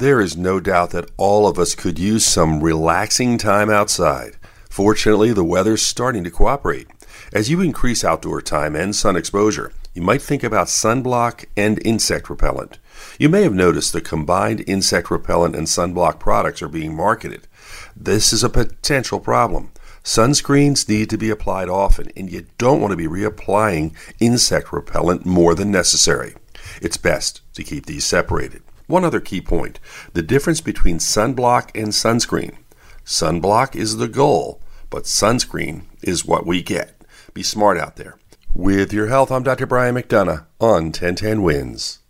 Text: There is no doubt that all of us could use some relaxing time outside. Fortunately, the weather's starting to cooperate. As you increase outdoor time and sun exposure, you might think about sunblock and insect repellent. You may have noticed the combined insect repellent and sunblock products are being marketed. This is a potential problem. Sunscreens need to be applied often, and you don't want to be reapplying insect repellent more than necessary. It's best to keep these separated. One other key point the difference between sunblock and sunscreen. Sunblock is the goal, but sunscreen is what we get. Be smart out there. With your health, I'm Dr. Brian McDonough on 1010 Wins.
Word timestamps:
There 0.00 0.22
is 0.22 0.34
no 0.34 0.60
doubt 0.60 0.92
that 0.92 1.10
all 1.18 1.46
of 1.46 1.58
us 1.58 1.74
could 1.74 1.98
use 1.98 2.24
some 2.24 2.62
relaxing 2.62 3.36
time 3.36 3.68
outside. 3.68 4.38
Fortunately, 4.70 5.34
the 5.34 5.44
weather's 5.44 5.82
starting 5.82 6.24
to 6.24 6.30
cooperate. 6.30 6.86
As 7.34 7.50
you 7.50 7.60
increase 7.60 8.02
outdoor 8.02 8.40
time 8.40 8.74
and 8.74 8.96
sun 8.96 9.14
exposure, 9.14 9.74
you 9.92 10.00
might 10.00 10.22
think 10.22 10.42
about 10.42 10.68
sunblock 10.68 11.44
and 11.54 11.86
insect 11.86 12.30
repellent. 12.30 12.78
You 13.18 13.28
may 13.28 13.42
have 13.42 13.52
noticed 13.52 13.92
the 13.92 14.00
combined 14.00 14.64
insect 14.66 15.10
repellent 15.10 15.54
and 15.54 15.66
sunblock 15.66 16.18
products 16.18 16.62
are 16.62 16.68
being 16.68 16.96
marketed. 16.96 17.46
This 17.94 18.32
is 18.32 18.42
a 18.42 18.48
potential 18.48 19.20
problem. 19.20 19.70
Sunscreens 20.02 20.88
need 20.88 21.10
to 21.10 21.18
be 21.18 21.28
applied 21.28 21.68
often, 21.68 22.10
and 22.16 22.32
you 22.32 22.46
don't 22.56 22.80
want 22.80 22.92
to 22.92 22.96
be 22.96 23.06
reapplying 23.06 23.94
insect 24.18 24.72
repellent 24.72 25.26
more 25.26 25.54
than 25.54 25.70
necessary. 25.70 26.36
It's 26.80 26.96
best 26.96 27.42
to 27.52 27.62
keep 27.62 27.84
these 27.84 28.06
separated. 28.06 28.62
One 28.90 29.04
other 29.04 29.20
key 29.20 29.40
point 29.40 29.78
the 30.14 30.22
difference 30.22 30.60
between 30.60 30.98
sunblock 30.98 31.70
and 31.80 31.92
sunscreen. 31.92 32.56
Sunblock 33.04 33.76
is 33.76 33.98
the 33.98 34.08
goal, 34.08 34.60
but 34.90 35.04
sunscreen 35.04 35.82
is 36.02 36.24
what 36.24 36.44
we 36.44 36.60
get. 36.60 37.00
Be 37.32 37.44
smart 37.44 37.78
out 37.78 37.94
there. 37.94 38.16
With 38.52 38.92
your 38.92 39.06
health, 39.06 39.30
I'm 39.30 39.44
Dr. 39.44 39.66
Brian 39.66 39.94
McDonough 39.94 40.44
on 40.58 40.86
1010 40.86 41.42
Wins. 41.42 42.00